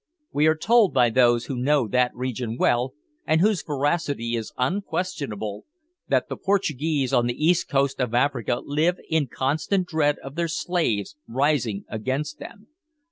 We 0.31 0.47
are 0.47 0.55
told 0.55 0.95
by 0.95 1.11
those 1.11 1.45
who 1.45 1.55
know 1.55 1.87
that 1.89 2.09
region 2.15 2.57
well, 2.57 2.95
and 3.27 3.39
whose 3.39 3.61
veracity 3.61 4.35
is 4.35 4.51
unquestionable, 4.57 5.65
that 6.07 6.27
the 6.27 6.37
Portuguese 6.37 7.13
on 7.13 7.27
the 7.27 7.35
east 7.45 7.69
coast 7.69 7.99
of 8.01 8.15
Africa 8.15 8.63
live 8.65 8.97
in 9.09 9.27
constant 9.27 9.87
dread 9.87 10.17
of 10.23 10.33
their 10.33 10.47
slaves 10.47 11.17
rising 11.27 11.85
against 11.87 12.39
them. 12.39 12.65